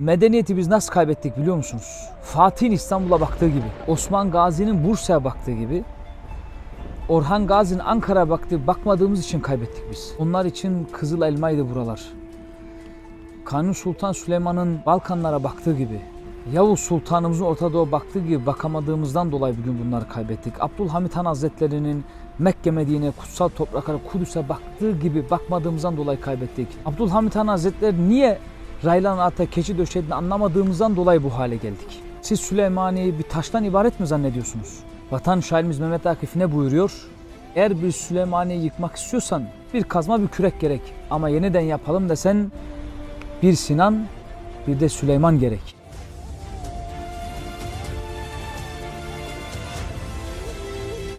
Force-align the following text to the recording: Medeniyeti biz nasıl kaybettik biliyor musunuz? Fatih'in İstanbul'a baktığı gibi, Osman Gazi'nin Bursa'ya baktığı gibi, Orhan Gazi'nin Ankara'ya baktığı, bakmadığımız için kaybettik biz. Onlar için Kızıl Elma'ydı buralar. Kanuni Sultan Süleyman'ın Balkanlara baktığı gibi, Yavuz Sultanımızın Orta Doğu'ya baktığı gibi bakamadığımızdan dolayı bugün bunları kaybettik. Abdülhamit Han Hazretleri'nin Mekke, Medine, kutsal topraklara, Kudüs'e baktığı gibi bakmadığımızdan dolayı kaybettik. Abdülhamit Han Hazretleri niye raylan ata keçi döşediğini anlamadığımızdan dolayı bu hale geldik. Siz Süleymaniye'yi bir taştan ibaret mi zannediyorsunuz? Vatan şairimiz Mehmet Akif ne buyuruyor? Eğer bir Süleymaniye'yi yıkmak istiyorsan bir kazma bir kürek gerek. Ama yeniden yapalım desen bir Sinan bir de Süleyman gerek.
Medeniyeti 0.00 0.56
biz 0.56 0.68
nasıl 0.68 0.92
kaybettik 0.92 1.36
biliyor 1.36 1.56
musunuz? 1.56 2.08
Fatih'in 2.22 2.72
İstanbul'a 2.72 3.20
baktığı 3.20 3.48
gibi, 3.48 3.64
Osman 3.88 4.30
Gazi'nin 4.30 4.84
Bursa'ya 4.84 5.24
baktığı 5.24 5.52
gibi, 5.52 5.84
Orhan 7.08 7.46
Gazi'nin 7.46 7.78
Ankara'ya 7.78 8.30
baktığı, 8.30 8.66
bakmadığımız 8.66 9.24
için 9.24 9.40
kaybettik 9.40 9.84
biz. 9.90 10.12
Onlar 10.18 10.44
için 10.44 10.88
Kızıl 10.92 11.22
Elma'ydı 11.22 11.70
buralar. 11.70 12.00
Kanuni 13.44 13.74
Sultan 13.74 14.12
Süleyman'ın 14.12 14.80
Balkanlara 14.86 15.44
baktığı 15.44 15.76
gibi, 15.76 16.00
Yavuz 16.52 16.80
Sultanımızın 16.80 17.44
Orta 17.44 17.72
Doğu'ya 17.72 17.92
baktığı 17.92 18.20
gibi 18.20 18.46
bakamadığımızdan 18.46 19.32
dolayı 19.32 19.56
bugün 19.58 19.84
bunları 19.84 20.08
kaybettik. 20.08 20.54
Abdülhamit 20.60 21.16
Han 21.16 21.24
Hazretleri'nin 21.24 22.04
Mekke, 22.38 22.70
Medine, 22.70 23.10
kutsal 23.10 23.48
topraklara, 23.48 23.98
Kudüs'e 24.12 24.48
baktığı 24.48 24.92
gibi 24.92 25.30
bakmadığımızdan 25.30 25.96
dolayı 25.96 26.20
kaybettik. 26.20 26.68
Abdülhamit 26.86 27.36
Han 27.36 27.46
Hazretleri 27.46 28.08
niye 28.08 28.38
raylan 28.84 29.18
ata 29.18 29.46
keçi 29.46 29.78
döşediğini 29.78 30.14
anlamadığımızdan 30.14 30.96
dolayı 30.96 31.22
bu 31.22 31.38
hale 31.38 31.56
geldik. 31.56 32.00
Siz 32.22 32.40
Süleymaniye'yi 32.40 33.18
bir 33.18 33.22
taştan 33.22 33.64
ibaret 33.64 34.00
mi 34.00 34.06
zannediyorsunuz? 34.06 34.78
Vatan 35.10 35.40
şairimiz 35.40 35.78
Mehmet 35.78 36.06
Akif 36.06 36.36
ne 36.36 36.52
buyuruyor? 36.52 36.92
Eğer 37.56 37.82
bir 37.82 37.92
Süleymaniye'yi 37.92 38.64
yıkmak 38.64 38.96
istiyorsan 38.96 39.44
bir 39.74 39.82
kazma 39.82 40.22
bir 40.22 40.28
kürek 40.28 40.60
gerek. 40.60 40.82
Ama 41.10 41.28
yeniden 41.28 41.60
yapalım 41.60 42.08
desen 42.08 42.52
bir 43.42 43.54
Sinan 43.54 44.06
bir 44.66 44.80
de 44.80 44.88
Süleyman 44.88 45.38
gerek. 45.38 45.83